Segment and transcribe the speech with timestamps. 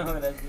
[0.04, 0.42] No, gracias.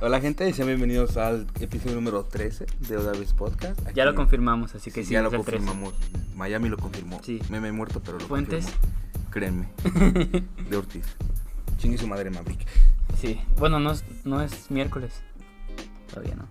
[0.00, 3.78] Hola gente, sean bienvenidos al episodio número 13 de Odavis Podcast.
[3.94, 5.58] Ya lo confirmamos, así que sí, ya lo el 13.
[5.58, 5.94] confirmamos.
[6.34, 7.20] Miami lo confirmó.
[7.22, 7.40] Sí.
[7.48, 8.64] Me he muerto, pero lo Fuentes.
[8.66, 9.30] confirmó.
[9.30, 9.68] Créanme.
[10.70, 11.06] de Ortiz.
[11.78, 12.66] Chingue su madre Maverick.
[13.20, 15.12] Sí, bueno, no es, no es miércoles.
[16.10, 16.48] Todavía no.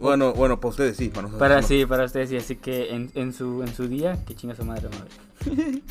[0.00, 1.66] Bueno, bueno, para ustedes sí, para nosotros Para no.
[1.66, 4.64] sí, para ustedes sí, así que en, en su en su día, que chinga su
[4.64, 5.82] madre, madre.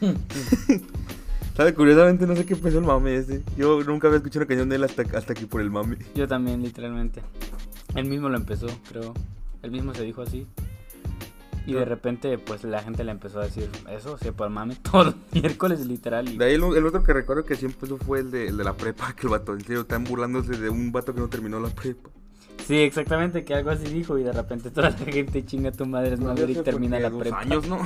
[1.56, 1.74] ¿Sabe?
[1.74, 3.42] Curiosamente no sé qué empezó el mame ese.
[3.56, 5.98] Yo nunca había escuchado una canción de él hasta, hasta aquí por el mame.
[6.14, 7.20] Yo también, literalmente.
[7.94, 9.12] Él mismo lo empezó, creo.
[9.62, 10.46] Él mismo se dijo así.
[11.66, 11.84] Y de Ah.
[11.84, 15.86] repente, pues la gente le empezó a decir eso, o sea, por mame, todo miércoles,
[15.86, 16.28] literal.
[16.28, 18.56] y- De ahí el, el otro que recuerdo que siempre empezó fue el de, el
[18.56, 21.28] de la prepa, que el vato, en serio, están burlándose de un vato que no
[21.28, 22.08] terminó la prepa.
[22.66, 26.14] Sí, exactamente, que algo así dijo y de repente toda la gente chinga tu madre,
[26.14, 27.40] es madre y termina la prepa.
[27.40, 27.78] años, ¿no?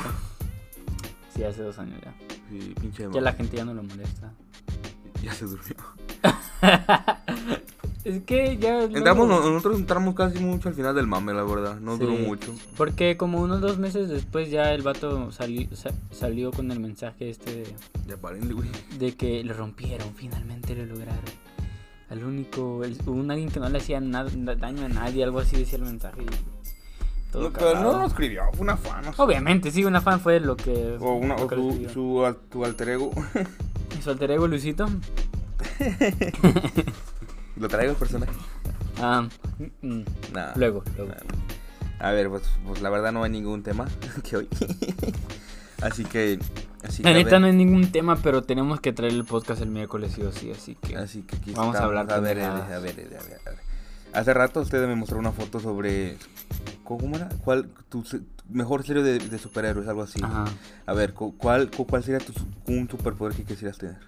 [1.37, 2.15] Sí, hace dos años ya.
[2.51, 4.33] Sí, pinche Ya la gente ya no lo molesta.
[5.23, 5.77] Ya se durmió.
[8.05, 8.81] es que ya...
[8.81, 11.81] luego- Entramos, nosotros entramos casi mucho al final del mame, la verdad.
[11.81, 12.23] No duró Sí.
[12.23, 12.55] mucho.
[12.77, 17.31] Porque como unos dos meses después ya el vato sali- sa- salió con el mensaje
[17.31, 17.75] este de,
[18.07, 18.69] Ya güey.
[18.99, 21.25] de que lo rompieron, finalmente lo lograron.
[22.11, 25.57] Al único, el- un alguien que no le hacía nada, daño a nadie, algo así
[25.57, 26.23] decía el mensaje.
[26.23, 26.56] y
[27.35, 29.05] No, pero no lo escribió, fue una fan.
[29.05, 29.23] no sé.
[29.23, 30.97] Obviamente, sí, una fan fue lo que...
[31.01, 33.11] O, una, lo que su, su, tu alter ego.
[33.99, 34.87] ¿Y su alter ego Luisito?
[37.57, 38.33] ¿Lo traigo el personaje?
[39.01, 39.29] Ah,
[39.83, 40.01] mm.
[40.33, 40.53] Nah.
[40.57, 41.13] luego, luego.
[41.13, 41.17] Nah.
[41.99, 43.87] A ver, pues, pues la verdad no hay ningún tema
[44.23, 44.49] que hoy.
[45.83, 46.39] así que.
[46.83, 47.21] Así La que.
[47.21, 50.23] a neta no hay ningún tema, pero tenemos que traer el podcast el miércoles sí
[50.23, 50.97] o sí, así que...
[50.97, 53.59] Así que aquí Vamos a hablar A ver, a ver, Ede, a ver, a ver.
[54.17, 56.17] Hace rato usted me mostró una foto sobre.
[56.85, 57.29] ¿Cómo era?
[57.45, 57.69] ¿Cuál?
[57.89, 58.03] Tu,
[58.49, 60.21] mejor serie de, de superhéroes, algo así.
[60.23, 60.45] Ajá.
[60.87, 62.33] A ver, cu- ¿cuál, cu- ¿cuál sería tu,
[62.73, 63.99] un superpoder que quisieras tener?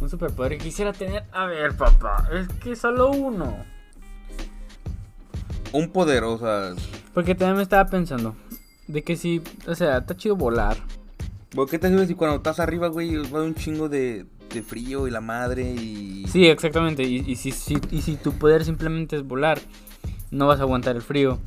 [0.00, 1.24] Un superpoder que quisiera tener.
[1.32, 3.56] A ver, papá, es que solo uno.
[5.72, 6.74] Un poder, o sea.
[7.14, 8.36] Porque también me estaba pensando
[8.88, 10.76] de que si, o sea, está chido volar.
[11.54, 14.26] ¿por ¿Qué te sirve si cuando estás arriba, güey, va un chingo de,
[14.62, 16.26] frío y la madre y.
[16.28, 17.02] Sí, exactamente.
[17.02, 19.60] Y, y si, si- y si tu poder simplemente es volar,
[20.30, 21.38] no vas a aguantar el frío.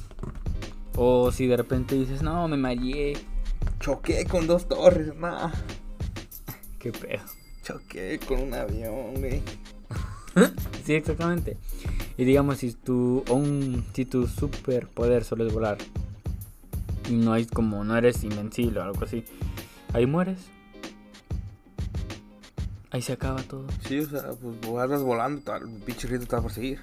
[0.96, 3.18] O si de repente dices, no, me mareé.
[3.80, 5.52] Choqué con dos torres, nah.
[6.80, 7.24] Qué pedo.
[7.64, 9.42] Choqué con un avión, güey.
[10.86, 11.58] Sí, exactamente.
[12.18, 15.78] Y digamos, si tu, un, si tu superpoder solo es volar,
[17.10, 19.26] y no hay como, no eres invencible o algo así,
[19.94, 20.40] ahí mueres.
[22.92, 23.66] Ahí se acaba todo.
[23.86, 26.80] Sí, o sea, pues andas volando, tal, el pinche rito te va a perseguir.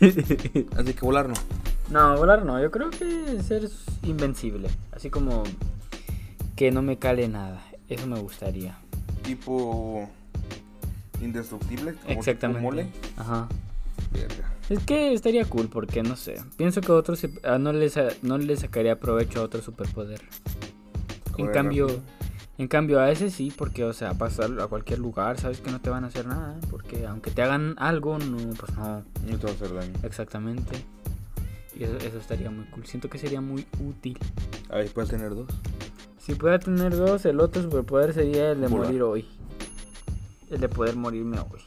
[0.76, 1.34] Así que volar no.
[1.90, 3.70] no, volar no, yo creo que ser
[4.02, 4.68] invencible.
[4.92, 5.44] Así como
[6.56, 7.62] que no me cale nada.
[7.88, 8.76] Eso me gustaría.
[9.22, 10.08] Tipo.
[11.20, 11.94] Indestructible.
[11.94, 12.60] como Exactamente.
[12.60, 12.86] mole.
[13.16, 13.48] Ajá.
[14.12, 14.52] Verga.
[14.68, 16.36] Es que estaría cool porque no sé.
[16.56, 20.20] Pienso que otros ah, no les no le sacaría provecho a otro superpoder.
[21.36, 22.02] En cambio, rápido.
[22.58, 25.80] En cambio a ese sí, porque o sea, pasar a cualquier lugar, sabes que no
[25.80, 29.46] te van a hacer nada, porque aunque te hagan algo, no, pues no, No te
[29.46, 29.92] va a hacer daño.
[30.02, 30.84] exactamente.
[31.76, 32.86] Y eso, eso estaría muy cool.
[32.86, 34.16] Siento que sería muy útil.
[34.70, 35.48] A ver, puedes tener dos.
[36.18, 38.86] Si pudiera tener dos, el otro superpoder sería el de Volar.
[38.86, 39.28] morir hoy.
[40.50, 41.60] El de poder morirme hoy.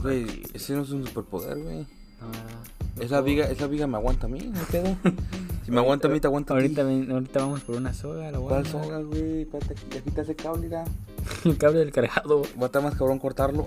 [0.00, 1.78] Güey, ese no es un superpoder, güey.
[2.20, 4.96] No, no Esa viga, esa viga me aguanta a mí, no pedo.
[5.64, 6.62] Si me aguanta a mí, te aguanta a ti.
[6.64, 9.42] Ahorita, ahorita vamos por una soga, la ¿Cuál soga, güey?
[9.42, 10.68] Espérate, aquí está ese cable.
[11.44, 12.42] El cable del cargado.
[12.58, 13.64] Va a estar más cabrón cortarlo.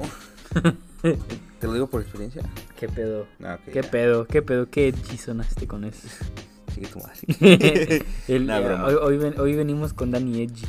[1.01, 2.43] Te lo digo por experiencia.
[2.77, 3.21] ¿Qué pedo?
[3.41, 3.89] Ok, ¿Qué ya.
[3.91, 4.25] pedo?
[4.27, 4.69] ¿Qué pedo?
[4.69, 6.07] ¿Qué edgy sonaste con eso?
[6.73, 8.03] Sigue tu madre.
[8.27, 10.65] El- Nah, eh, hoy, hoy ven- hoy venimos con Danny Edgy.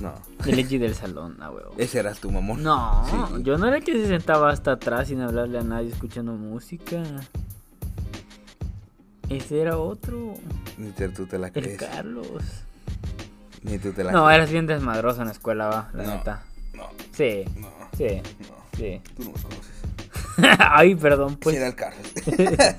[0.00, 0.14] No.
[0.46, 1.72] El Edgy del salón, ah, huevo.
[1.78, 2.62] Ese eras tu mamón.
[2.62, 3.42] No, Sí.
[3.44, 7.02] yo no era que se sentaba hasta atrás sin hablarle a nadie escuchando música.
[9.36, 10.34] Ese era otro.
[10.78, 11.78] Ni tú te la El crees.
[11.78, 12.42] Carlos.
[13.62, 14.36] Ni tú te la No, crees.
[14.38, 16.14] eras bien desmadroso en la escuela, va, la No.
[16.16, 16.42] neta.
[16.74, 18.56] No, Sí, no, sí, no.
[18.76, 19.00] sí.
[19.16, 19.72] Tú no me conoces.
[20.58, 21.54] Ay, perdón, pues.
[21.54, 22.06] Sí era el Carlos.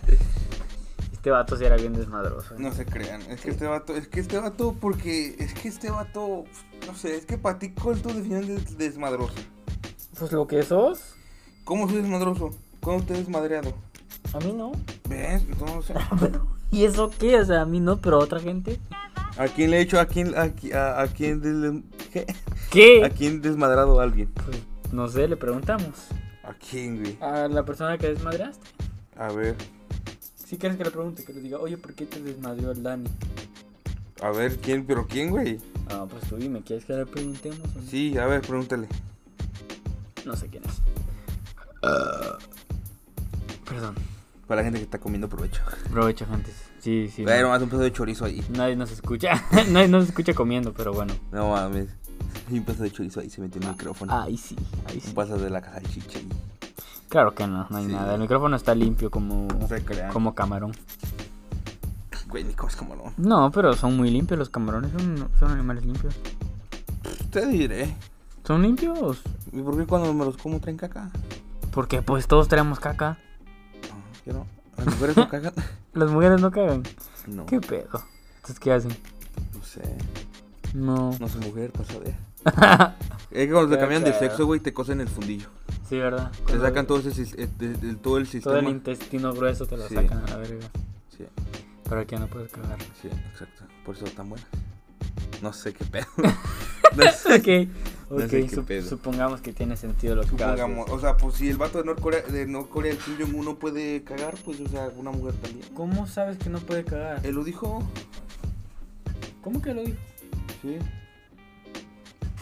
[1.14, 2.56] Este vato sí era bien desmadroso.
[2.58, 3.22] no se crean.
[3.30, 5.38] Es que este vato, es que este vato, porque.
[5.40, 6.44] Es que este vato.
[6.86, 9.36] No sé, es que para ti, ¿cuál es tu definición de desmadroso?
[10.20, 11.16] Pues lo que sos,
[11.64, 12.52] ¿Cómo soy desmadroso?
[12.82, 13.74] ¿Cómo te he desmadreado?
[14.34, 14.72] A mí no.
[15.10, 15.44] ¿Ves?
[15.50, 15.96] Entonces.
[16.72, 17.40] ¿Y eso qué?
[17.40, 18.80] O sea, a mí no, pero a otra gente.
[19.38, 20.00] ¿A quién le he hecho?
[20.00, 20.34] ¿A quién?
[20.36, 21.84] ¿A, a, a quién?
[22.12, 22.26] ¿Qué?
[22.72, 23.04] ¿Qué?
[23.06, 24.30] ¿A quién desmadrado a alguien?
[24.46, 24.58] Pues,
[24.92, 26.08] no sé, le preguntamos.
[26.44, 27.18] ¿A quién, güey?
[27.22, 28.68] A la persona que desmadraste.
[29.18, 29.56] A ver.
[30.36, 33.10] Si quieres que le pregunte, que le diga, oye, ¿por qué te desmadrió el Dani?
[34.22, 34.86] A ver, ¿quién?
[34.86, 35.60] ¿Pero quién, güey?
[35.90, 37.60] Ah, pues tú dime, ¿quieres que le preguntemos?
[37.76, 37.90] o no?
[37.90, 38.88] Sí, a ver, pregúntale.
[40.26, 40.82] No sé quién es.
[43.66, 43.96] Perdón.
[44.48, 45.62] Para la gente que está comiendo provecho.
[45.92, 46.52] Provecho, gente.
[46.80, 47.24] Sí, sí.
[47.26, 48.44] Pero más un pedazo de chorizo ahí.
[48.50, 49.42] Nadie nos escucha.
[49.72, 51.14] Nadie nos escucha comiendo, pero bueno.
[51.32, 51.88] No mames.
[52.50, 54.14] Hay un pedazo de chorizo ahí, se metió en el micrófono.
[54.14, 54.56] Ahí sí,
[54.88, 55.12] ahí Un sí.
[55.14, 56.28] pedazo de la caja de chicha ahí.
[57.08, 57.92] Claro que no, no hay Sí.
[57.94, 58.16] nada.
[58.16, 59.48] El micrófono está limpio como,
[60.12, 60.74] como camarón.
[62.28, 63.52] Güey, ni comes como no.
[63.52, 64.92] Pero son muy limpios los camarones.
[64.92, 66.16] Son, son animales limpios.
[67.32, 67.96] Te diré.
[68.44, 69.22] ¿Son limpios?
[69.52, 71.12] ¿Y por qué cuando me los como traen caca?
[71.72, 73.18] Porque pues todos tenemos caca.
[74.26, 74.48] Yo no.
[74.78, 75.54] ¿Las mujeres no cagan?
[75.94, 76.84] Las mujeres no cagan.
[77.28, 77.46] No.
[77.46, 78.04] ¿Qué pedo?
[78.38, 78.92] Entonces, ¿qué hacen?
[79.56, 79.82] No sé.
[80.74, 81.16] No.
[81.20, 82.16] No soy mujer, para saber.
[83.32, 85.48] Es que cuando te cambian de sexo, güey, te cosen el fundillo.
[85.90, 86.32] sí, ¿verdad?
[86.46, 88.58] Te sacan todo, ese, eh, de- de- todo el sistema.
[88.60, 89.96] Todo el intestino grueso te lo Sí.
[89.96, 90.68] sacan a la verga.
[91.18, 91.26] Sí,
[91.90, 92.78] Para que no puedes cagar.
[93.02, 93.64] sí, exacto.
[93.84, 94.48] Por eso tan buenas.
[95.42, 96.06] No sé qué pedo.
[96.96, 97.36] no sé.
[97.36, 97.70] ok,
[98.10, 98.30] No ok.
[98.30, 98.88] sé qué sup- pedo.
[98.90, 102.22] supongamos que tiene sentido lo que Supongamos, o sea, pues si el vato de Norcorea,
[102.22, 105.66] de Norcorea, el Kim Jong-un no puede cagar, pues, o sea, una mujer también.
[105.74, 107.20] ¿Cómo sabes que no puede cagar?
[107.26, 107.84] Él lo dijo.
[109.44, 109.98] ¿Cómo que lo dijo?
[110.62, 110.78] Sí.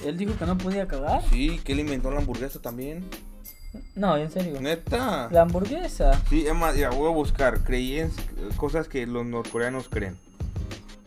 [0.05, 1.21] ¿Él dijo que no podía cagar?
[1.29, 3.05] Sí, que él inventó la hamburguesa también.
[3.95, 4.59] No, en serio.
[4.59, 5.29] Neta.
[5.31, 6.21] La hamburguesa.
[6.29, 8.25] Sí, es más, ya voy a buscar creencias,
[8.57, 10.17] cosas que los norcoreanos creen.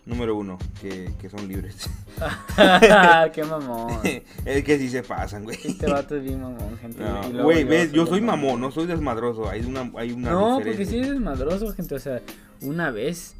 [0.06, 1.88] Número uno, que, que son libres.
[3.32, 4.00] Qué mamón.
[4.44, 5.58] es que sí se pasan, güey.
[5.64, 7.02] Este vato es bien mamón, gente.
[7.02, 9.48] No, Güey, ves, yo soy mamón, no soy desmadroso.
[9.48, 11.94] Hay una, hay una No, porque sí es desmadroso, gente.
[11.94, 12.20] O sea,
[12.60, 13.34] una vez,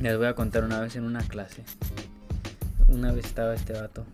[0.00, 1.62] les voy a contar una vez en una clase.
[2.88, 4.04] Una vez estaba este vato.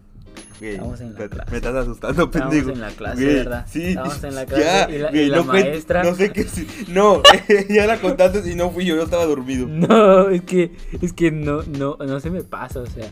[0.61, 1.51] Güey, Estamos en la clase.
[1.51, 2.71] Me estás asustando, Estábamos pendejo.
[2.75, 3.67] en la clase, Güey, ¿verdad?
[3.69, 3.83] Sí.
[3.89, 6.45] Estábamos en la clase Ya, y la- y güey, la no maestra- No sé qué.
[6.45, 7.23] si- No,
[7.71, 9.67] ya la contaste y no fui yo, yo estaba dormido.
[9.67, 13.11] No, es que, es que no, no, no se me pasa, o sea,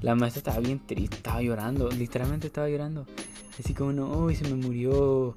[0.00, 3.06] la maestra estaba bien triste, estaba llorando, literalmente estaba llorando.
[3.62, 5.34] Así como, no, uy, se me murió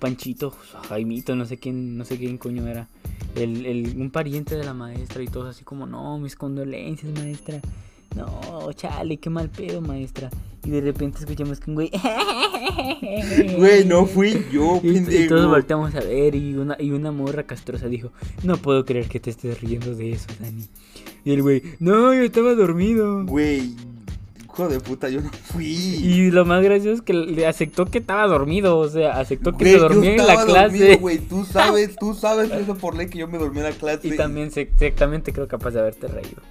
[0.00, 0.50] Panchito,
[0.88, 2.88] Jaimito, no sé quién, no sé quién coño era.
[3.36, 7.60] El, el, un pariente de la maestra y todos así como, no, mis condolencias, maestra.
[8.14, 10.30] No, chale, qué mal pedo, maestra.
[10.64, 11.90] Y de repente escuchamos que un güey.
[13.58, 15.34] Güey, no fui yo, Y, y pendejo.
[15.34, 18.12] todos volteamos a ver y una, y una morra castrosa dijo,
[18.42, 20.64] no puedo creer que te estés riendo de eso, Dani.
[21.24, 23.24] Y el güey, no, yo estaba dormido.
[23.26, 23.74] Güey,
[24.44, 25.66] hijo de puta, yo no fui.
[25.66, 29.64] Y lo más gracioso es que le aceptó que estaba dormido, o sea, aceptó que
[29.66, 30.96] se dormía en la clase.
[30.96, 34.08] güey, tú sabes, tú sabes eso por ley que yo me dormí en la clase.
[34.08, 36.42] y también exactamente creo capaz de haberte reído.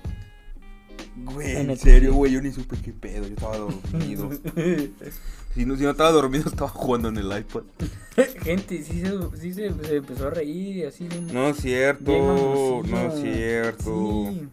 [1.15, 4.29] Güey, en serio, güey, yo ni supe qué pedo, yo estaba dormido.
[5.53, 7.61] si, no, si no estaba dormido, estaba jugando en el iPad.
[8.43, 11.07] Gente, sí, se, sí se, se empezó a reír así.
[11.07, 14.25] bien- No es cierto, no es cierto.
[14.31, 14.47] Sí.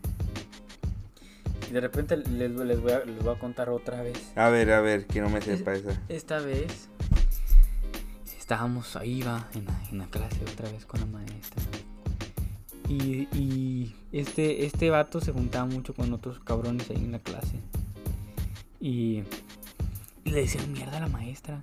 [1.70, 4.18] Y de repente les, les voy a, les voy a contar otra vez.
[4.34, 6.00] A ver, a ver, que no me sepa esa.
[6.08, 6.88] Esta vez
[8.38, 11.62] estábamos ahí, va, en la, en la clase otra vez con la maestra.
[12.90, 17.60] Y, y este, este vato se juntaba mucho con otros cabrones ahí en la clase.
[18.80, 19.22] Y,
[20.24, 21.62] y le decían mierda a la maestra.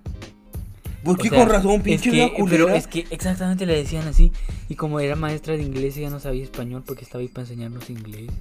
[1.04, 4.08] ¿Por O qué sea, con razón, es pinche que, pero es que exactamente le decían
[4.08, 4.32] así.
[4.70, 7.90] Y como era maestra de inglés, ella no sabía español porque estaba ahí para enseñarnos
[7.90, 8.32] inglés.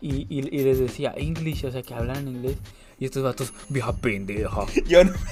[0.00, 2.58] Y, y, y les decía English, o sea, que hablan en inglés.
[3.00, 4.66] Y estos vatos, vieja pendeja.
[4.86, 5.12] Yo no.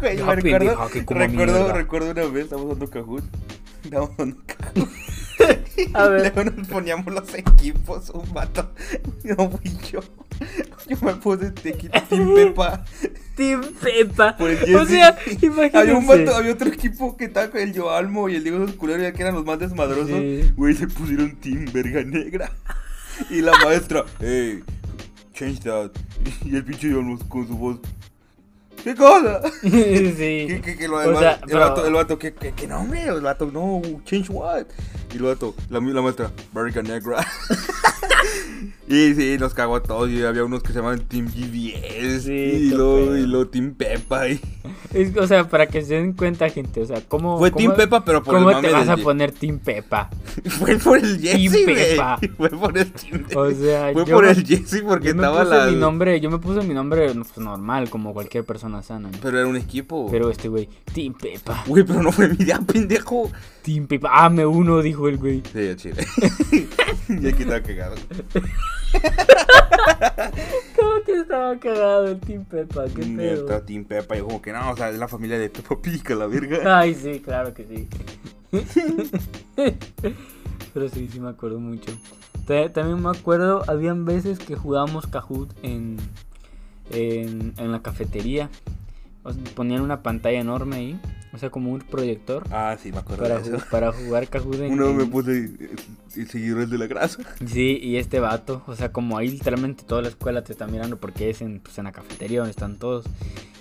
[0.00, 3.24] Vieja me recuerdo, pendeja que como recuerdo, recuerdo una vez, estábamos dando Kahoot.
[3.84, 4.57] Estábamos dando Kahoot.
[5.94, 6.32] A ver.
[6.34, 8.72] Luego nos poníamos los equipos, un vato.
[9.24, 10.00] No fui yo.
[10.88, 11.90] Yo me puse Team
[12.34, 12.84] Pepa.
[13.36, 14.36] Team Pepa.
[14.40, 15.78] O sea, imagínense.
[15.78, 19.02] Había un vato, había otro equipo que estaba con el Joalmo y el Diego Osculero,
[19.02, 20.08] ya que eran los más desmadrosos.
[20.08, 20.52] Sí.
[20.56, 22.50] Güey, le pusieron Team Verga Negra.
[23.30, 24.62] Y la maestra, hey,
[25.34, 25.90] change that.
[26.44, 27.78] Y el pinche Joalmo con su voz.
[28.82, 29.42] ¿Qué cosa?
[29.62, 29.68] sí.
[29.68, 32.80] Que, que, que lo O demás, sea, el, vato, el vato, que, que, que no,
[32.80, 34.66] hombre, el vato, no, change what?
[35.12, 37.26] Y vato, la, la maestra, Verga Negra.
[38.88, 40.08] Y sí, nos cagó a todos.
[40.10, 42.22] Y había unos que se llamaban Team GBS.
[42.24, 43.16] Sí, y, pedo.
[43.16, 44.28] y luego Team Pepa.
[44.28, 44.40] Y...
[44.92, 46.80] Es- o sea, para que se den cuenta, gente.
[46.82, 47.38] O sea, ¿cómo.
[47.38, 50.10] Fue cómo- Team Pepa, pero por el ¿Cómo te vas a Ye- poner Team Pepa?
[50.58, 51.66] Fue por el Jesse, Team.
[51.66, 52.18] Pepa.
[52.36, 55.44] Fue por el Team O sea, Fue yo por el Jesse porque yo me estaba
[55.44, 55.66] puse la.
[55.66, 59.10] mi nombre, yo me puse mi nombre pues, normal, como cualquier persona sana.
[59.10, 59.18] ¿no?
[59.22, 60.08] Pero era un equipo.
[60.10, 61.64] Pero este güey, Team Pepa.
[61.66, 63.30] Güey, pero no fue mi idea, pendejo.
[63.62, 64.08] Team Pepa.
[64.12, 65.42] Ah, me uno, dijo el güey.
[65.52, 66.06] Sí, chile.
[67.22, 67.96] y aquí estaba cagado.
[70.76, 72.84] ¿Cómo que estaba cagado el Team Pepa?
[72.94, 73.62] ¿Qué Neta, pedo?
[73.62, 74.16] Team Pepa.
[74.16, 76.78] Y como que no, o sea, es la familia de Peppa Pica, la verga.
[76.78, 77.88] Ay, sí, claro que sí.
[80.74, 81.92] Pero sí, sí me acuerdo mucho.
[82.46, 85.96] Ta- También me acuerdo, habían veces que jugábamos Kahoot en,
[86.90, 88.48] en, en la cafetería.
[89.24, 91.00] O sea, ponían una pantalla enorme ahí
[91.32, 92.44] O sea, como un proyector.
[92.50, 93.58] Ah, sí, me acuerdo Para, de eso.
[93.58, 95.50] ju- para jugar Kahoot en- Uno me puse
[96.16, 97.22] el seguidor de la grasa.
[97.46, 100.96] Sí, y este vato, o sea, como ahí literalmente toda la escuela te está mirando
[100.98, 103.04] porque es en, pues, en la cafetería donde están todos.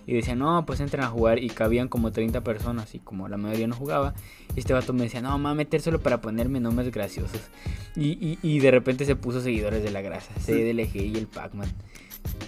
[0.06, 3.36] Y decía, no, pues entren a jugar y cabían como 30 personas y como la
[3.36, 4.14] mayoría no jugaba,
[4.56, 7.42] este vato me decía, no, me va a meter solo para ponerme nombres graciosos.
[7.98, 11.68] Y, y, y de repente se puso seguidores de la grasa, CDLG y el Pac-Man.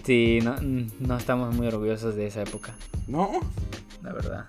[0.05, 2.73] Sí, no, no estamos muy orgullosos de esa época,
[3.07, 3.29] No.
[4.03, 4.45] la verdad.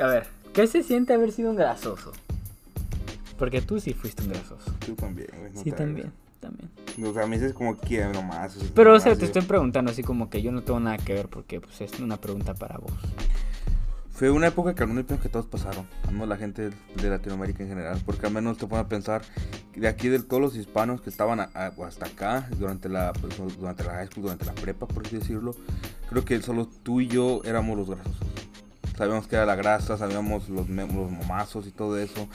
[0.00, 2.12] A ver, ¿qué se siente haber sido un grasoso?
[3.38, 4.72] Porque tú sí fuiste un grasoso.
[4.84, 5.52] Tú también, güey.
[5.52, 6.70] no Sí, también, también.
[7.04, 8.56] O sea, me dices como que nomás.
[8.56, 10.98] o sea, Pero, o sea, te estoy preguntando así como que yo no tengo nada
[10.98, 12.92] que ver porque pues es una pregunta para vos.
[14.12, 17.62] Fue una época que al menos que todos pasaron, al menos la gente de Latinoamérica
[17.62, 19.22] en general, porque al menos te ponen a pensar
[19.74, 23.38] de aquí de todos los hispanos que estaban a- a- hasta acá durante la pues,
[23.58, 25.56] durante la high school, durante la prepa, por así decirlo,
[26.10, 28.18] creo que solo tú y yo éramos los grasosos.
[29.00, 32.28] Sabíamos que era la grasa, sabíamos los, los momazos y todo eso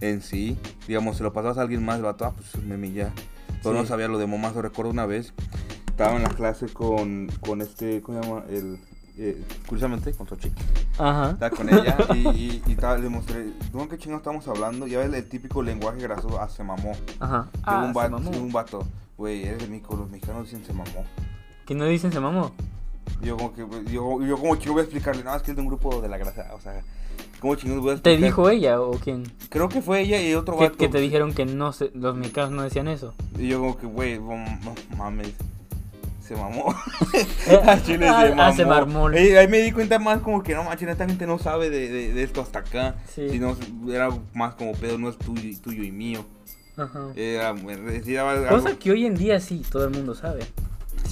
[0.00, 0.56] en sí.
[0.86, 3.12] Digamos, si lo pasabas a alguien más, el vato, ah, pues meme ya.
[3.60, 3.88] Pero no Sí.
[3.88, 4.62] sabía lo de momazo.
[4.62, 5.32] Recuerdo una vez,
[5.88, 8.44] estaba en la clase con, con este, ¿cómo se llama?
[8.48, 8.78] El,
[9.18, 10.62] eh, curiosamente, con Xochitl.
[10.96, 11.30] Ajá.
[11.32, 14.86] Estaba con ella y, y, y estaba- le mostré, ¿de qué chingados estamos hablando?
[14.86, 16.92] Ya ves el típico lenguaje grasoso, ah, se mamó.
[17.18, 17.48] Ajá.
[17.52, 18.86] De Ah, un, se vato, un vato,
[19.18, 21.04] güey, eres de México, los mexicanos dicen se mamó.
[21.66, 22.52] ¿Que no dicen se mamó?
[23.22, 25.62] Yo como que, yo, yo como chico voy a explicarle, no, es que es de
[25.62, 26.80] un grupo de la grasa, o sea,
[27.40, 28.24] ¿cómo chingados voy a ¿Te explicar?
[28.24, 29.30] dijo ella o quién?
[29.48, 30.76] Creo que fue ella y otro Que, vato.
[30.76, 33.14] que te dijeron que no se, los mexicanos no decían eso.
[33.38, 34.44] Y yo como que, güey, no,
[34.96, 35.32] mames.
[36.26, 36.72] Se mamó.
[37.66, 38.56] A Chile ah, se ah, mamó.
[38.56, 39.10] se marmó.
[39.10, 41.88] Eh, ahí me di cuenta más como que no manches, esta gente no sabe de,
[41.90, 42.94] de, de esto hasta acá.
[43.12, 43.28] Sí.
[43.28, 43.56] Sino
[43.88, 46.24] era más como pedo, no es tuyo, y- tuyo y mío.
[46.76, 47.08] Ajá.
[47.16, 47.54] Era,
[48.48, 50.44] Cosa que hoy en día sí, todo el mundo sabe.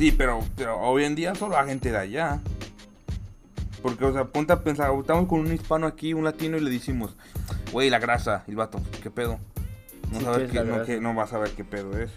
[0.01, 2.41] Sí, pero, pero hoy en día solo la gente de allá.
[3.83, 6.71] Porque, o sea, ponte a pensar, estamos con un hispano aquí, un latino, y le
[6.71, 7.15] decimos,
[7.71, 9.39] güey, la grasa, y el vato, ¿qué pedo?
[10.11, 10.85] No, Sí, ¿qué es no, grasa?
[10.87, 12.11] que- no va a saber qué pedo es.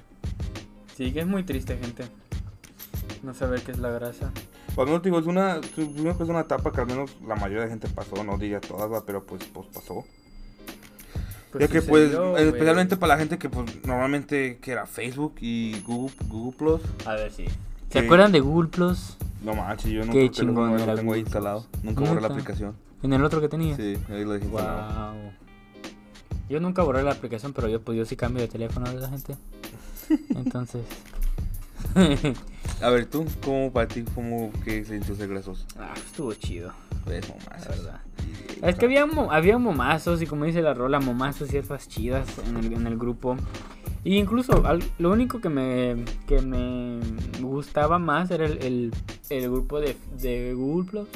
[0.96, 2.06] Sí, que es muy triste, gente.
[3.22, 4.32] No saber qué es la grasa.
[4.76, 7.66] Pues no digo, es una, supongo que es una etapa que al menos la mayoría
[7.66, 10.06] de gente pasó, no diría todas, pero pues, pues pasó.
[11.60, 12.44] ya que pues, güey.
[12.46, 16.82] especialmente para la gente que pues normalmente que era Facebook y Google, Google Plus.
[17.06, 17.46] A ver, sí.
[17.94, 19.16] ¿Se acuerdan de Google Plus?
[19.44, 21.66] No manches, yo nunca Qué lo era tengo ahí instalado.
[21.84, 22.34] Nunca borré la Neta.
[22.34, 22.76] aplicación.
[23.04, 23.76] ¿En el otro que tenía?
[23.76, 25.14] Sí, ahí lo dejé instalado.
[25.14, 25.32] Wow.
[26.50, 29.10] Yo nunca borré la aplicación, pero yo pues yo sí cambio de teléfono de la
[29.10, 29.36] gente.
[30.36, 30.82] Entonces.
[32.82, 35.66] A ver, tú, ¿cómo para ti, cómo que se sintió ser grasoso?
[35.80, 36.72] ah, estuvo chido,
[37.06, 38.02] Pues, la verdad.
[38.62, 42.28] Es que había, mo- había momazos, y como dice la rola, momazos y jefas chidas
[42.48, 43.36] en el, en el grupo.
[44.04, 47.00] Y incluso al- lo único que me, que me
[47.42, 48.92] gustaba más era el, el-
[49.30, 51.08] el grupo de, de Google Plus.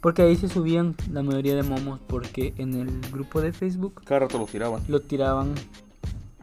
[0.00, 1.98] Porque ahí se subían la mayoría de momos.
[2.06, 4.82] Porque en el grupo de Facebook Cada rato lo tiraban.
[4.86, 5.54] lo tiraban.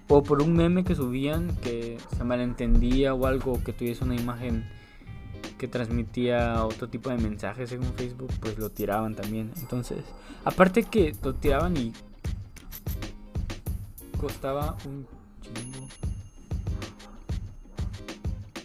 [0.08, 4.66] O por un meme que subían que se malentendía o algo que tuviese una imagen
[5.58, 9.52] que transmitía otro tipo de mensajes según Facebook, pues lo tiraban también.
[9.58, 10.00] Entonces,
[10.44, 11.94] aparte que lo tiraban y
[14.20, 15.06] costaba un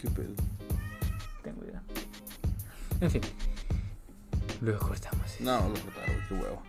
[0.00, 0.28] ¿Qué pedo?
[1.42, 1.82] Tengo idea.
[3.00, 3.22] En fin.
[4.60, 5.26] Luego cortamos.
[5.40, 6.62] No, lo cortaron, qué huevo.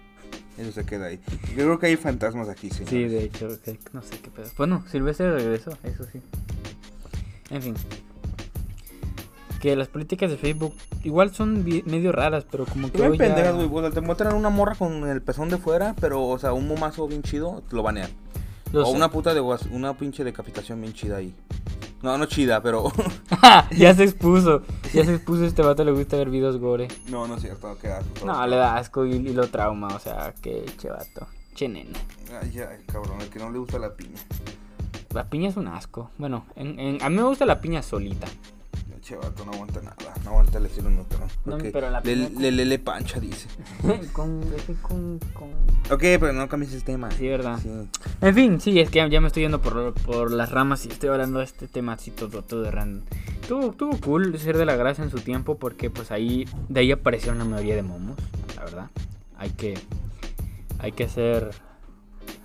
[0.58, 1.20] Eso se queda ahí.
[1.50, 2.90] Yo creo que hay fantasmas aquí, señores.
[2.90, 3.48] Sí, de hecho,
[3.94, 4.50] no sé qué pedo.
[4.58, 6.20] Bueno, Silvestre regresó, eso sí.
[7.52, 7.76] En fin.
[9.62, 13.56] Que las políticas de Facebook igual son medio raras, pero como que hoy ya- pendejas,
[13.56, 13.70] güey.
[13.72, 16.68] O sea, te muestran una morra con el pezón de fuera, pero, o sea, un
[16.68, 18.10] momazo bien chido, te lo banean.
[18.74, 18.92] O sé.
[18.92, 21.34] una puta de una pinche decapitación bien chida ahí.
[22.02, 22.92] No, no chida, pero.
[23.78, 24.62] ya se expuso.
[24.94, 26.88] Ya se expuso este vato, le gusta ver videos gore.
[27.10, 28.26] no, no es cierto, qué asco.
[28.26, 31.28] No, le da asco y, y lo trauma, o sea, que che vato.
[31.56, 31.98] Che nena.
[32.42, 34.20] Ay, ya, cabrón, el que no le gusta la piña.
[35.14, 36.12] La piña es un asco.
[36.20, 38.28] Bueno, en- en- a mí me gusta la piña solita.
[39.08, 39.96] Che, vato, no aguanta nada.
[40.26, 41.20] No aguanta el estilo neutro.
[41.46, 43.48] No, pero la le, le, le, le pancha, dice.
[44.12, 44.42] con.
[45.90, 47.10] Ok, pero no cambies el tema.
[47.12, 47.58] Sí, ¿verdad?
[47.64, 47.70] Sí.
[48.20, 50.90] En fin, sí, es que ya, ya me estoy yendo por, por las ramas y
[50.90, 53.06] estoy hablando de este tema así todo, todo de random.
[53.48, 56.92] Tuvo, tuvo cool ser de la grasa en su tiempo porque pues ahí, de ahí
[56.92, 58.18] aparecieron la mayoría de momos,
[58.58, 58.90] la verdad.
[59.38, 59.80] Hay que,
[60.80, 61.52] hay que ser,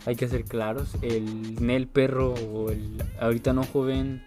[0.06, 0.94] hay que ser claros.
[1.02, 4.22] El Nel Perro o el ahorita no joven,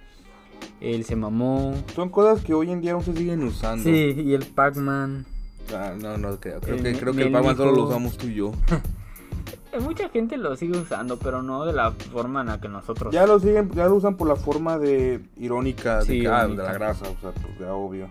[0.82, 1.74] el Se Mamó.
[1.96, 3.84] Son cosas que hoy en día aún se siguen usando.
[3.84, 5.25] Sí, y el Pac-Man.
[5.74, 6.60] Ah, no, no creo.
[6.62, 8.51] Creo El que, creo que el Pac-Man solo lo usamos tú y yo.
[9.82, 13.13] Mucha gente lo sigue usando, pero no de la forma en la que nosotros.
[13.13, 16.48] Ya lo siguen, ya lo usan por la forma de irónica de, Sí, que, ah,
[16.48, 18.10] de la grasa, o sea, pues ya obvio.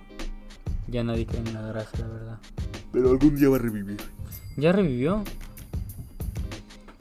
[0.89, 2.39] Ya nadie cree en la grasa, la verdad.
[2.93, 3.97] Pero algún día va a revivir.
[4.57, 5.25] Ya revivió.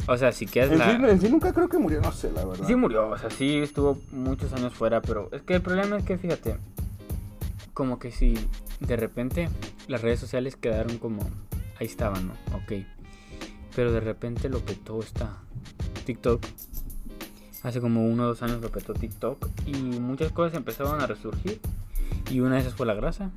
[0.07, 0.97] O sea, si quieres En, la...
[0.97, 2.67] sí, en sí nunca creo que murió, no sé, la verdad.
[2.67, 6.03] Sí murió, o sea, sí estuvo muchos años fuera, pero es que el problema es
[6.03, 6.57] que, fíjate,
[7.73, 8.35] como que si
[8.81, 9.49] de repente
[9.87, 11.21] las redes sociales quedaron como,
[11.79, 12.33] ahí estaban, ¿no?
[12.57, 12.85] Ok.
[13.75, 15.37] Pero de repente lo petó esta
[16.05, 16.43] TikTok.
[17.63, 21.61] Hace como uno o dos años lo petó TikTok y muchas cosas empezaron a resurgir.
[22.29, 23.31] Y una de esas fue la grasa.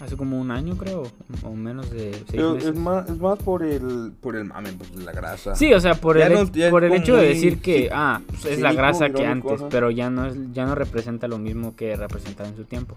[0.00, 1.02] Hace como un año creo,
[1.42, 2.70] o menos de seis Pero meses.
[2.70, 5.54] es más, es más por el por el mame, pues la grasa.
[5.54, 8.22] Sí, o sea, por Ya el, no- por el hecho de decir que, sí, ah,
[8.26, 11.76] pues, es la grasa que antes, pero ya no, es, ya no representa lo mismo
[11.76, 12.96] que representaba en su tiempo.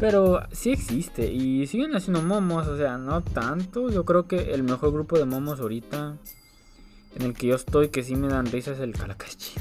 [0.00, 3.90] Pero sí existe y siguen haciendo momos, o sea, no tanto.
[3.90, 6.16] Yo creo que el mejor grupo de momos ahorita
[7.16, 9.52] en el que yo estoy que sí me dan risa es el Calacachi.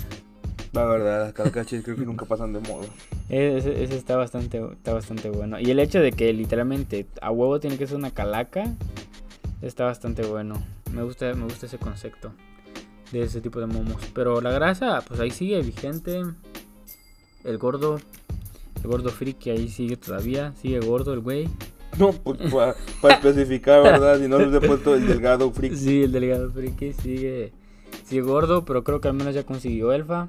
[0.73, 2.87] La verdad, las calcachis creo que nunca pasan de moda.
[3.29, 5.59] Ese, ese está bastante está bastante bueno.
[5.59, 8.65] Y el hecho de que literalmente a huevo tiene que ser una calaca
[9.61, 10.63] está bastante bueno.
[10.93, 12.31] Me gusta me gusta ese concepto
[13.11, 14.01] de ese tipo de momos.
[14.13, 16.21] Pero la grasa, pues ahí sigue vigente.
[17.43, 17.99] El gordo,
[18.83, 21.49] el gordo friki ahí sigue todavía, sigue gordo el güey.
[21.97, 24.19] No, pues para especificar, ¿verdad?
[24.19, 25.73] Si no se ha puesto el delgado freak.
[25.73, 27.51] Sí, el delgado friki sigue
[28.05, 30.27] sigue gordo, pero creo que al menos ya consiguió elfa.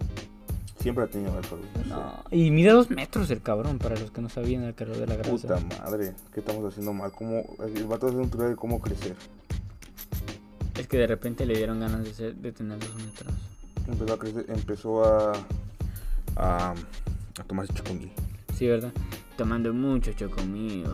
[0.81, 1.63] Siempre ha tenido el güey.
[1.89, 5.07] No y mide dos metros el cabrón, para los que no sabían el calor de
[5.07, 5.31] la grasa.
[5.31, 7.13] Puta madre, ¿qué estamos haciendo mal?
[7.13, 9.15] ¿Cómo, el vato hace un tutorial de cómo crecer.
[10.79, 13.35] Es que de repente le dieron ganas de, ser- de tener dos metros.
[13.87, 15.33] Empezó a crecer, empezó a,
[16.37, 16.71] a,
[17.39, 18.11] a tomarse chocomil.
[18.57, 18.93] Sí, ¿verdad?
[19.37, 20.89] Tomando mucho chocomilk.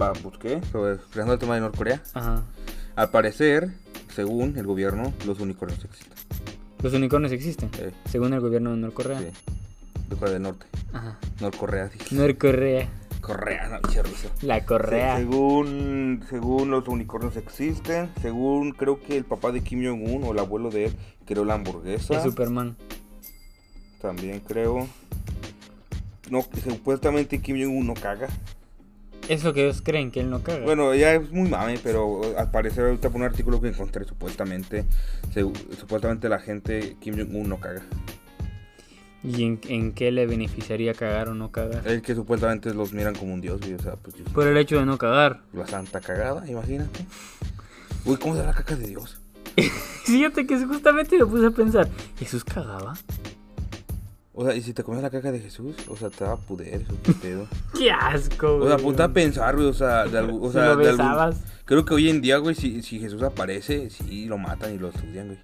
[0.00, 2.02] Va, pues qué, sobre, creando el tema de Norcorea.
[2.14, 2.42] Ajá.
[2.96, 3.70] Al parecer,
[4.14, 6.18] según el gobierno, los unicornios existen.
[6.82, 9.18] Los unicornios existen, Eh, según el gobierno de Norcorea.
[9.18, 9.26] sí,
[10.08, 10.66] de Corea del Norte.
[10.92, 11.18] Ajá.
[11.40, 12.14] Norcorea, dije.
[12.14, 12.88] Norcorea.
[13.20, 13.80] Correa, no.
[14.42, 15.16] La correa.
[15.16, 20.32] Se- según, según los unicornios existen, según creo que el papá de Kim Jong-un o
[20.32, 22.16] el abuelo de él creó la hamburguesa.
[22.16, 22.76] Es Superman.
[24.00, 24.88] También creo.
[26.30, 28.28] No, supuestamente Kim Jong-un no caga.
[29.30, 30.64] Es lo que ellos creen, que él no caga.
[30.64, 34.84] Bueno, ya es muy mame, pero al parecer ahorita por un artículo que encontré supuestamente,
[35.32, 35.42] se-
[35.78, 37.82] supuestamente la gente Kim Jong-un no caga.
[39.22, 41.86] ¿Y en, en qué le beneficiaría cagar o no cagar?
[41.86, 44.78] Es que supuestamente los miran como un dios, güey, o sea, pues Por el hecho
[44.80, 45.42] de no cagar.
[45.52, 47.04] la santa cagada, imagínate.
[48.06, 49.20] Uy, ¿cómo será la caca de Dios?
[50.06, 51.88] Fíjate que justamente me puse a pensar,
[52.18, 52.94] ¿Jesús cagaba?
[54.40, 56.36] O sea, y si te comes la caca de Jesús, o sea, te va a
[56.38, 57.46] puder, eso qué pedo.
[57.78, 58.84] ¡Qué asco, O sea, güey!
[58.86, 61.34] ponte a pensar, güey, o sea, de algún, o Si sea, lo de algún-
[61.66, 64.88] creo que hoy en día, güey, si, si Jesús aparece, sí lo matan y lo
[64.88, 65.38] estudian, güey.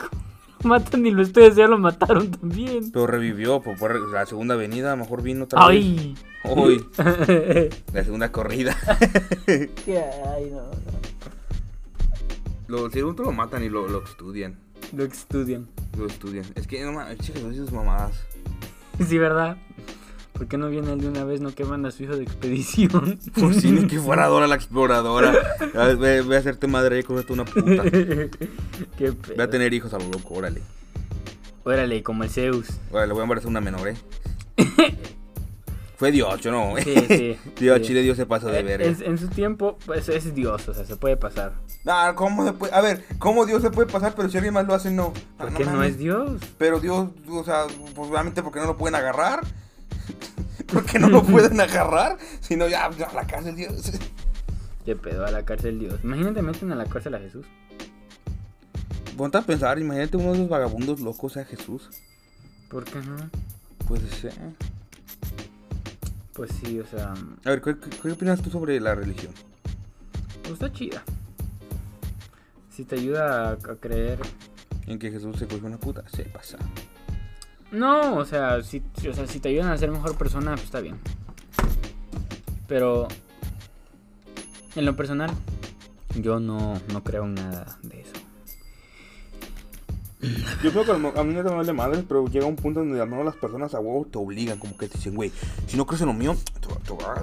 [0.64, 2.90] Matan y lo ustedes ya lo mataron también.
[2.90, 5.84] Pero revivió por, por la segunda venida, a lo mejor vino otra vez.
[5.84, 6.14] ¡Ay!
[7.92, 8.74] La segunda corrida.
[9.44, 10.02] ¿Qué?
[10.34, 10.70] Ay, no, no.
[12.68, 14.56] Lo, tú lo matan y lo, lo estudian.
[14.94, 15.68] Lo estudian.
[15.96, 16.44] Lo estudian.
[16.54, 18.12] Es que no mames, Jesús y sus mamadas.
[19.06, 19.58] Sí, ¿verdad?
[20.32, 21.40] ¿Por qué no viene él de una vez?
[21.42, 23.18] No que manda a su hijo de expedición.
[23.38, 25.34] Por si ni que fuera Dora la exploradora.
[25.98, 27.82] Ve, ve a hacerte madre y cógete una puta.
[27.90, 28.30] Qué
[28.98, 29.48] Ve a pedo.
[29.50, 30.62] tener hijos a lo loco, órale.
[31.64, 32.68] Órale, como el Zeus.
[32.90, 33.96] Órale, le voy a embarazar una menor, eh.
[35.96, 36.74] Fue Dios, yo no.
[36.82, 37.38] Sí, sí.
[37.58, 37.84] Dios, sí.
[37.84, 40.84] Chile, Dios se pasó de Eh, es- en su tiempo, pues es Dios, o sea,
[40.84, 41.54] se puede pasar.
[41.86, 42.74] Ah, ¿cómo se puede?
[42.74, 44.14] A ver, ¿cómo Dios se puede pasar?
[44.14, 45.12] Pero si alguien más lo hace, no.
[45.38, 45.92] Ah, Porque no, mames.
[45.92, 46.40] es Dios.
[46.58, 49.40] Pero Dios, o sea, pues obviamente porque no lo pueden agarrar.
[50.72, 52.18] porque no lo pueden agarrar.
[52.40, 53.92] Si no, ya, ya, la cárcel, Dios.
[54.84, 55.98] Qué pedo a la cárcel Dios.
[56.04, 57.46] Imagínate meten a la cárcel a Jesús.
[59.16, 61.88] Ponte a pensar, imagínate uno de esos vagabundos locos sea Jesús.
[62.68, 63.16] ¿Por qué no?
[63.88, 64.34] Puede ser.
[66.36, 69.32] Pues sí, o sea, A ver, ¿qué, opinas tú sobre la religión?
[70.42, 71.02] pues está chida.
[72.70, 74.18] Si te ayuda a, a creer.
[74.86, 76.58] En que Jesús se cogió una puta, se pasa.
[77.72, 80.80] No, o sea, si, o sea, si te ayudan a ser mejor persona, pues está
[80.80, 80.98] bien.
[82.68, 83.08] Pero
[84.74, 85.30] en lo personal,
[86.20, 87.95] yo no, no creo en nada de.
[90.62, 93.08] Yo creo que a mí no te vale madre, pero llega un punto donde al
[93.08, 95.30] menos las personas a huevo te obligan, como que te dicen, güey,
[95.66, 96.76] si no crees en lo mío, te, te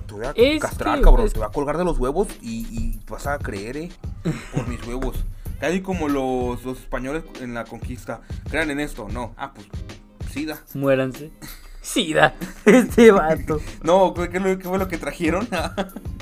[0.05, 2.27] te voy a Es castrar, que- cabrón, es- te voy a colgar de los huevos
[2.41, 3.89] y, y vas a creer, eh,
[4.53, 5.23] por mis huevos.
[5.59, 9.67] Casi como los, los españoles en la conquista, crean en esto, no, ah, pues,
[10.31, 10.61] sida.
[10.73, 11.31] Muéranse.
[11.81, 12.33] Sida,
[12.65, 13.59] este vato.
[13.83, 15.47] No, ¿qué, qué fue lo que trajeron?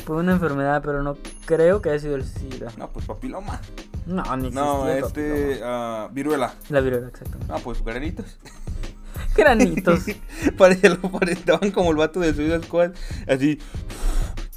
[0.05, 2.71] Fue una enfermedad, pero no creo que haya sido el SIDA.
[2.77, 3.61] no, pues papiloma.
[4.05, 6.53] No, ni No, existía este, ah, viruela.
[6.69, 7.53] La viruela, exactamente.
[7.53, 8.37] Ah, pues granitos.
[9.35, 10.03] Granitos.
[10.57, 12.91] Parecía, lo parece- estaban como el vato de Suicide Squad,
[13.27, 13.59] así,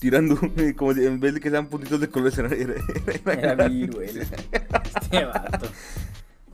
[0.01, 0.37] tirando,
[0.77, 2.75] como si en vez de que sean puntitos de colores, era, era,
[3.25, 4.23] era- Era viruela.
[4.23, 5.67] Este vato.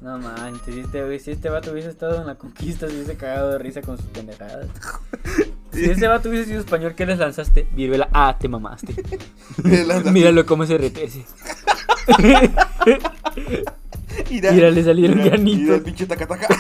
[0.02, 3.52] No manches, si este, si este vato hubiese estado en la conquista, se hubiese cagado
[3.52, 4.66] de risa con sus pendejadas.
[5.72, 7.68] Si ese vato hubiese sido español, ¿qué les lanzaste?
[7.72, 8.92] Viruela, ah, te mamaste.
[10.10, 11.24] Míralo cómo se retece.
[14.30, 15.60] Mira, Mira, le salieron mira, granitos.
[15.60, 16.48] mira el pinche tacataca.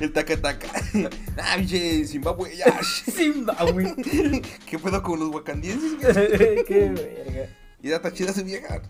[0.00, 0.68] el tacataca.
[1.38, 2.80] Ah, pinche Zimbabue, ya.
[2.82, 3.94] Zimbabue.
[4.68, 5.92] ¿Qué pedo con los wakandienses?
[6.66, 7.48] Qué verga.
[7.82, 8.80] Y está chida su vieja.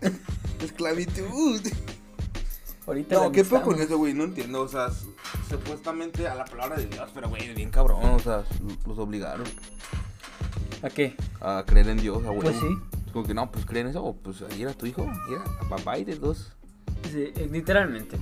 [0.63, 1.61] Esclavitud.
[2.87, 4.13] Ahorita No, ¿qué pedo con eso, güey?
[4.13, 5.13] No entiendo, o sea, su-
[5.49, 8.45] supuestamente a la palabra de Dios, pero güey, bien cabrón, o sea,
[8.87, 9.45] los obligaron
[10.81, 11.15] ¿A qué?
[11.41, 12.39] a creer en Dios, huevo.
[12.39, 12.77] Pues sí.
[13.13, 16.15] Como que no, pues creen eso, pues ahí era tu hijo, era papá y de
[16.15, 16.51] dos.
[17.11, 18.17] Sí, eh, literalmente.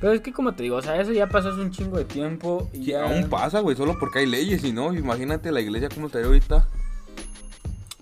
[0.00, 2.04] Pero es que como te digo, o sea, eso ya pasó hace un chingo de
[2.04, 3.04] tiempo y ya...
[3.04, 6.68] aún pasa, güey, solo porque hay leyes y no, imagínate la iglesia cómo estaría ahorita.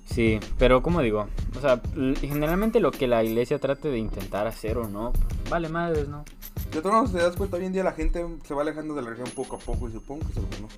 [0.07, 1.81] Sí, pero como digo, o sea,
[2.21, 6.25] generalmente lo que la iglesia trate de intentar hacer o no, pues, vale madres, ¿no?
[6.71, 9.03] De todas maneras, te das cuenta, hoy en día la gente se va alejando de
[9.03, 10.69] la religión poco a poco y supongo que es bueno.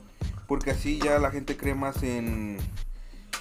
[0.47, 2.59] Porque así ya la gente cree más en,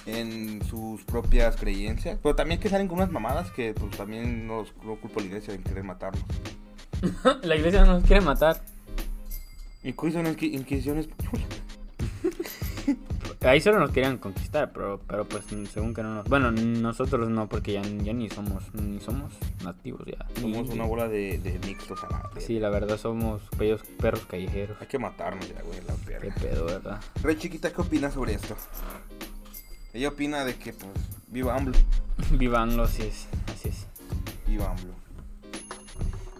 [0.06, 2.18] en sus propias creencias.
[2.22, 5.26] Pero también que salen con unas mamadas que pues también no, no culpo a la
[5.28, 6.22] iglesia en querer matarnos.
[7.42, 8.62] la iglesia no nos quiere matar.
[9.82, 11.08] ¿Y cuáles son las inqui- inquisiciones?
[13.42, 16.24] Ahí solo nos querían conquistar, pero, pero pues según que no nos...
[16.26, 20.24] Bueno, nosotros no, porque ya, ya ni somos ni somos nativos ya.
[20.40, 22.40] Somos una bola de, de mixtos a la.
[22.40, 24.78] Sí, la verdad somos perros, perros callejeros.
[24.80, 26.34] Hay que matarnos ya, güey, la Qué verga.
[26.40, 27.00] pedo, ¿verdad?
[27.22, 28.56] Rey Chiquita, ¿qué opina sobre esto?
[29.94, 30.92] Ella opina de que, pues,
[31.28, 31.76] viva AMLO.
[32.32, 33.86] Vivanlo, así es, así es.
[34.46, 34.92] Viva AMLO.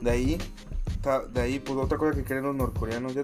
[0.01, 0.38] De ahí,
[1.33, 3.23] de ahí, pues, otra cosa que creen los norcoreanos, ya-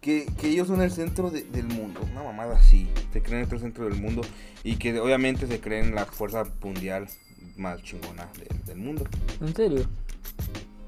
[0.00, 2.00] que, que ellos son el centro de- del mundo.
[2.12, 2.88] Una mamada así.
[3.12, 4.22] Se creen el centro del mundo.
[4.64, 7.08] Y que obviamente se creen la fuerza mundial
[7.56, 9.04] más chingona del- del mundo.
[9.40, 9.84] ¿En serio?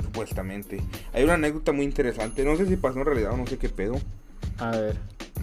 [0.03, 0.81] Supuestamente.
[1.13, 2.45] Hay una anécdota muy interesante.
[2.45, 3.97] No sé si pasó en realidad o no sé qué pedo.
[4.59, 4.97] A ver.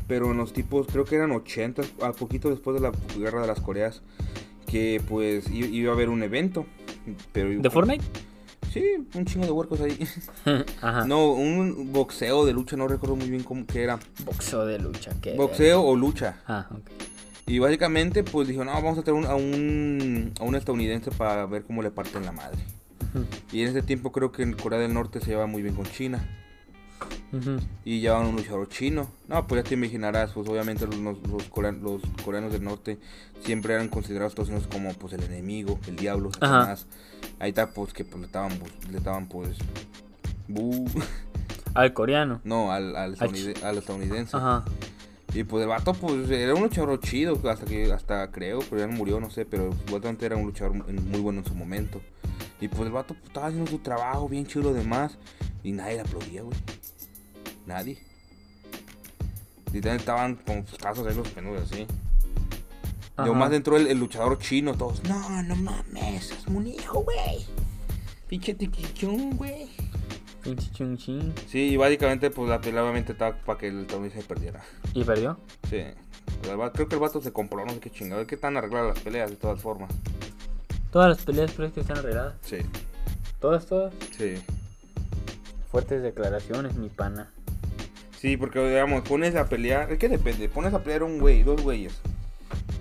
[0.09, 3.47] Pero en los tipos, creo que eran 80, a poquito después de la guerra de
[3.47, 4.01] las Coreas,
[4.67, 6.65] que pues iba a haber un evento.
[7.31, 8.03] Pero, ¿De Fortnite?
[8.73, 8.83] Sí,
[9.15, 9.97] un chingo de huercos ahí.
[10.81, 11.05] Ajá.
[11.05, 13.97] No, un boxeo de lucha, no recuerdo muy bien cómo que era.
[14.25, 15.35] Boxeo de lucha, ¿qué?
[15.35, 16.41] Boxeo o lucha.
[16.47, 16.89] Ah, ok.
[17.47, 21.45] Y básicamente pues dijo, no, vamos a traer un- a, un, a un estadounidense para
[21.47, 22.59] ver cómo le parten la madre.
[23.15, 25.73] Ujú, Y en ese tiempo creo que en Corea del Norte se lleva muy bien
[25.73, 26.27] con China.
[27.31, 27.57] Ujú.
[27.85, 29.09] Y llevaban un luchador chino.
[29.27, 32.97] No, pues ya te imaginarás, pues obviamente los, los, corean- los coreanos del norte
[33.43, 36.31] siempre eran considerados Estados Unidos como pues el enemigo, el diablo.
[36.33, 36.85] Satanás.
[37.39, 39.57] Ahí está pues que pues, le estaban, pues, le estaban pues...
[41.75, 42.41] Al coreano.
[42.43, 44.35] no, al, al, Al estadounide- al estadounidense.
[44.35, 44.65] Ajá.
[45.33, 48.87] Y pues el vato pues era un luchador chido, hasta que, hasta creo, pero ya
[48.87, 52.01] no murió, no sé, pero supuestamente era un luchador muy bueno en su momento.
[52.59, 55.17] Y pues el vato pues, estaba haciendo su trabajo bien chido demás.
[55.63, 56.57] Y nadie le aplaudía, güey.
[57.69, 57.99] Nadie.
[59.71, 61.85] Literalmente estaban como pues, casos ahí los penudos así.
[63.15, 63.27] Ajá.
[63.27, 65.03] Yo más entró el, el luchador chino, todos.
[65.03, 67.45] No, no mames, es un hijo, güey.
[68.27, 69.69] Pinche tiquichón, güey.
[70.41, 71.31] Pinche chung chin.
[71.47, 74.63] Sí, y básicamente pues la pelea obviamente estaba para que el estadounidense perdiera.
[74.95, 75.37] ¿Y perdió?
[75.69, 75.83] Sí.
[76.41, 78.21] Creo que el vato se compró, no sé qué chingado.
[78.21, 79.91] Es que están arregladas las peleas de todas formas.
[80.91, 82.33] Todas las peleas crees que están arregladas.
[82.41, 82.57] Sí.
[83.39, 83.93] Todas, todas.
[84.17, 84.41] Sí.
[85.69, 87.31] Fuertes declaraciones, mi pana.
[88.19, 89.89] Sí, porque digamos, pones a pelear.
[89.91, 90.49] Es que depende.
[90.49, 92.01] Pones a pelear un güey, dos güeyes.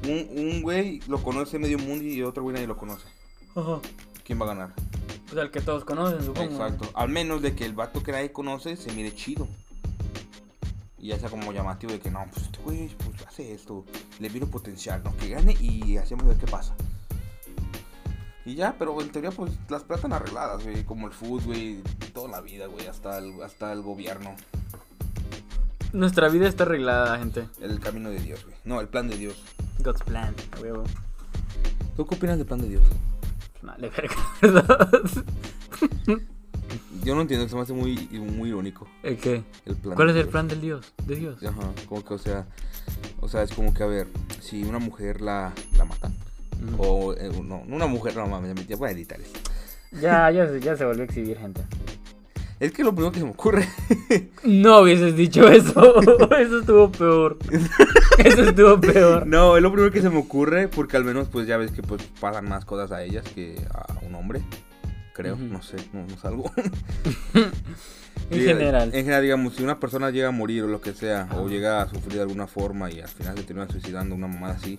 [0.05, 3.07] Un, un güey lo conoce medio mundo y otro güey nadie lo conoce.
[3.55, 3.79] Ajá.
[4.25, 4.75] ¿Quién va a ganar?
[5.27, 6.51] Pues al que todos conocen, supongo.
[6.51, 6.91] Exacto.
[6.93, 9.47] Al menos de que el vato que nadie conoce se mire chido.
[10.99, 13.85] Y ya sea como llamativo de que no, pues este güey pues, hace esto.
[14.19, 15.17] Le vino potencial, ¿no?
[15.19, 16.75] Que gane y hacemos ver qué pasa.
[18.45, 20.83] Y ya, pero en teoría pues las platan arregladas, güey.
[20.83, 21.83] Como el fútbol, güey.
[22.13, 22.89] Toda la vida, güey.
[22.89, 24.35] Hasta el, hasta el gobierno.
[25.93, 27.47] Nuestra vida está arreglada, gente.
[27.61, 28.57] El camino de Dios, güey.
[28.65, 29.43] No, el plan de Dios.
[29.81, 30.85] God's plan, a huevo.
[31.97, 32.83] ¿Tú qué opinas del plan de Dios?
[33.63, 34.91] Vale, verga, ¿verdad?
[37.03, 38.87] Yo no entiendo, se me hace muy, muy irónico.
[39.03, 39.43] ¿El qué?
[39.65, 40.33] El plan ¿Cuál es el Dios.
[40.33, 40.93] plan del Dios?
[41.07, 41.43] ¿De Dios?
[41.43, 42.47] Ajá, como que, o sea,
[43.21, 44.07] o sea, es como que, a ver,
[44.41, 46.15] si una mujer la, la matan,
[46.77, 49.41] o, eh, no, una mujer, no mames, ya voy a editar esto.
[49.93, 51.63] Ya, ya, se- ya se volvió a exhibir, gente.
[52.61, 53.69] Es que lo primero que se me ocurre,
[54.45, 56.01] No hubieses dicho eso.
[56.39, 57.39] Eso estuvo peor.
[58.19, 59.27] Eso estuvo peor.
[59.27, 61.83] no, es lo primero que se me ocurre, porque al menos, pues, ya ves que,
[61.83, 64.43] pues, pasan más cosas a ellas que a un hombre,
[65.15, 66.51] creo, no sé, no, no salgo.
[68.31, 68.89] En general.
[68.93, 71.41] En general, digamos, si una persona llega a morir o lo que sea, Ajá.
[71.41, 74.55] o llega a sufrir de alguna forma y al final se termina suicidando, una mamada
[74.55, 74.79] así,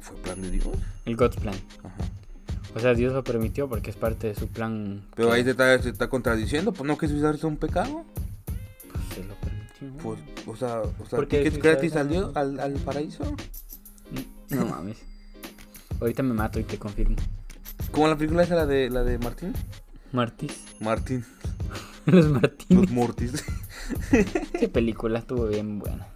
[0.00, 0.68] fue plan de Dios.
[1.04, 1.54] El God's plan.
[1.82, 1.94] Ajá.
[2.74, 5.02] O sea, Dios lo permitió porque es parte de su plan.
[5.14, 8.04] Pero que, ahí se está, contradiciendo, pues no que suicidarse es un pecado.
[8.92, 10.02] pues, se lo permitió.
[10.02, 12.08] Pues, o sea, o sea, ¿Por qué ¿tickets suicidarse gratis al?
[12.08, 13.24] Dios- al, al paraíso?
[14.50, 14.98] No mames.
[16.00, 17.16] Ahorita me mato y te confirmo.
[17.92, 19.52] Como la película esa, la de, la de Martín.
[20.12, 20.64] Martis.
[20.80, 21.24] Martín,
[22.06, 22.90] Los los Martínez.
[22.90, 23.44] Mortis.
[24.52, 26.06] Esa película estuvo bien buena.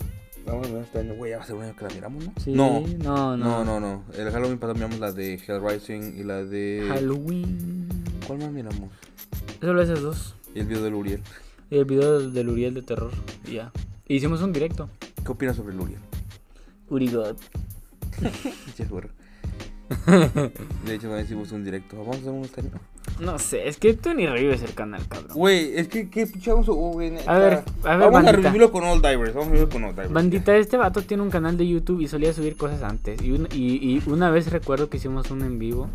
[0.49, 2.25] Vamos a ver este año, güey, ya va a ser un año que la miramos,
[2.25, 2.33] ¿no?
[2.43, 3.65] Sí, no, no, no.
[3.65, 4.05] no, no, no.
[4.17, 6.87] El Halloween pasado miramos la de Hellrising y la de...
[6.89, 7.89] Halloween.
[8.27, 8.91] ¿Cuál más miramos?
[9.61, 10.35] Solo esas dos.
[10.55, 11.23] Y el video del Uriel.
[11.71, 13.11] Y el video del, del Uriel de terror.
[13.47, 13.73] Y ya.
[14.09, 14.89] Hicimos un directo.
[15.23, 16.01] ¿Qué opinas sobre el Uriel?
[20.09, 21.99] De hecho, también hicimos un directo.
[21.99, 22.71] Vamos a hacer un este año.
[23.21, 25.33] No sé, es que tú ni revives el canal, cabrón.
[25.35, 26.69] Güey, es que, ¿qué pichamos?
[26.69, 27.13] Oh, güey.
[27.27, 29.35] A ver, a ver, Vamos a revivirlo con All Divers.
[29.35, 30.13] Vamos a revivirlo con All Divers.
[30.13, 33.21] Bandita, este vato tiene un canal de YouTube y solía subir cosas antes.
[33.23, 35.89] Y, un- y- y una vez recuerdo que hicimos un en vivo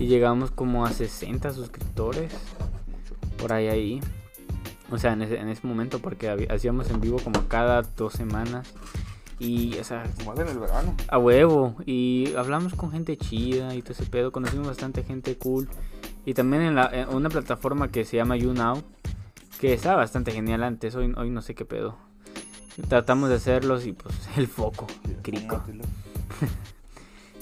[0.00, 2.32] y llegamos como a 60 suscriptores.
[3.38, 4.00] Por ahí, ahí.
[4.90, 8.72] O sea, en ese, en ese momento, porque hacíamos en vivo como cada dos semanas.
[9.38, 10.94] Y, o sea, Más en el verano.
[11.08, 11.74] a huevo.
[11.86, 14.30] Y hablamos con gente chida y todo ese pedo.
[14.32, 15.68] Conocimos bastante gente cool.
[16.24, 18.82] Y también en, la, en una plataforma que se llama YouNow.
[19.60, 20.94] Que estaba bastante genial antes.
[20.94, 21.96] Hoy, hoy no sé qué pedo.
[22.88, 24.86] Tratamos de hacerlos y pues el foco.
[25.22, 25.62] Crico.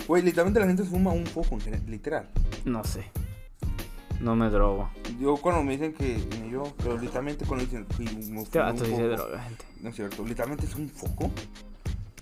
[0.06, 2.28] Güey, literalmente la gente fuma un general, literal.
[2.64, 3.10] No sé.
[4.20, 4.90] No me drogo.
[5.18, 9.08] Yo cuando me dicen que ni yo, pero literalmente cuando dicen que me se foco,
[9.08, 9.64] droga, gente.
[9.80, 11.30] No es cierto, literalmente es un foco.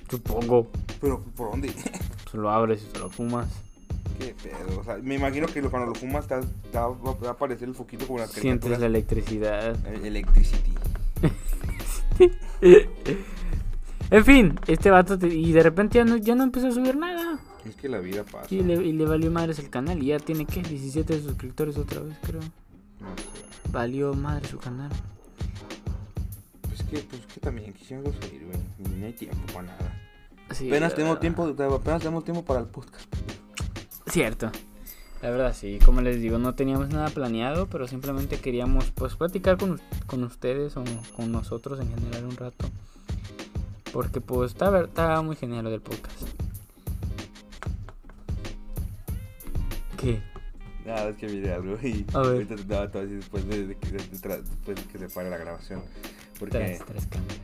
[0.09, 0.71] Supongo.
[1.01, 1.73] Pero ¿por dónde?
[2.31, 3.49] Pues lo abres y te lo fumas.
[4.21, 4.81] Qué pedo.
[4.81, 8.19] O sea, me imagino que cuando lo fumas te va a aparecer el foquito como
[8.21, 9.75] las Sientes la electricidad.
[10.05, 10.73] Electricity.
[14.11, 16.97] En fin, este vato te- y de repente ya no, ya no empezó a subir
[16.97, 17.39] nada.
[17.65, 18.53] Es que la vida pasa.
[18.53, 20.03] Y le, y le valió madres el canal.
[20.03, 22.41] Y ya tiene que 17 suscriptores otra vez, creo.
[22.41, 23.71] No sé.
[23.71, 24.91] Valió madre su canal.
[26.63, 28.59] Pues que, pues que también quisiéramos seguir, güey.
[28.99, 29.97] No hay tiempo para nada.
[30.51, 31.21] Sí, apenas la tenemos verdad.
[31.55, 33.15] tiempo, apenas tenemos tiempo para el podcast.
[34.11, 34.51] Cierto.
[35.23, 35.79] La verdad, sí.
[35.85, 40.77] Como les digo, no teníamos nada planeado, pero simplemente queríamos pues platicar con, con ustedes
[40.77, 42.69] o con nosotros en general un rato.
[43.93, 46.23] Porque pues está, ver- está muy genial lo del podcast.
[49.99, 50.23] ¿Qué?
[50.87, 52.33] Nada, es que miré algo y A ver.
[52.33, 55.29] ahorita te daba todo así después de, de que, de- después de que se pare
[55.29, 55.83] la grabación.
[56.39, 57.37] Porque Tres, tres cámaras.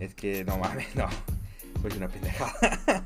[0.00, 1.06] es que no mames, no.
[1.82, 3.04] Pues una pendejada.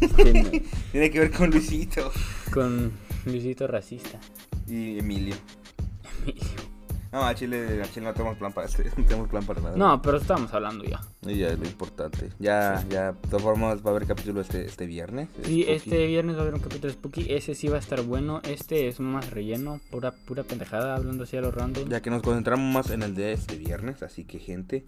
[0.92, 2.10] Tiene que ver con Luisito
[2.52, 2.92] con
[3.26, 4.18] Luisito racista.
[4.66, 5.34] y Emilio.
[6.22, 6.70] Emilio.
[7.12, 9.76] No, a Chile, a Chile no tenemos plan para este, no tenemos plan para nada.
[9.76, 11.00] No, pero estamos hablando ya.
[11.26, 12.30] Y ya es lo importante.
[12.38, 15.28] Ya, ya, de todas formas va a haber capítulo este, este viernes.
[15.42, 15.72] Sí, Spooky.
[15.72, 17.26] este viernes va a haber un capítulo spooky.
[17.32, 18.40] Ese sí va a estar bueno.
[18.44, 21.88] Este es más relleno, pura, pura pendejada, hablando así a lo random.
[21.88, 24.84] Ya que nos concentramos más en el de este viernes, así que gente,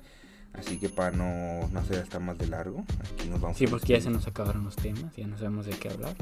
[0.55, 3.95] así que para no, no hacer hasta más de largo, aquí nos vamos Sí, porque
[3.95, 6.15] ya se nos acabaron los temas, ya no sabemos de qué hablar.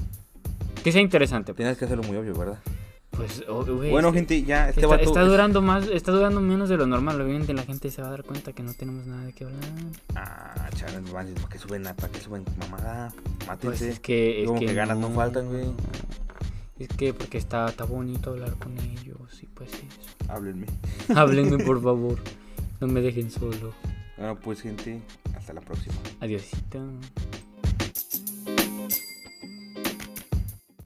[0.83, 1.53] Que sea interesante.
[1.55, 2.59] Tienes que hacerlo muy obvio, ¿verdad?
[3.11, 6.41] Pues, oh, güey, bueno, que gente, ya este está, está es- durando más, está durando
[6.41, 7.21] menos de lo normal.
[7.21, 9.61] Obviamente la gente se va a dar cuenta que no tenemos nada de qué hablar.
[10.15, 13.13] Ah, chavales, no manches, ¿para qué suben, para qué suben mamada?
[13.47, 13.67] Mátense.
[13.67, 15.67] Pues es que, es Como que ganas no faltan, güey.
[16.79, 20.31] Es que porque está, está bonito hablar con ellos y pues eso.
[20.33, 20.67] Háblenme.
[21.15, 22.19] Háblenme por favor,
[22.81, 23.75] no me dejen solo.
[24.21, 25.01] Bueno, pues gente,
[25.35, 25.95] hasta la próxima.
[26.21, 26.79] Adiósito.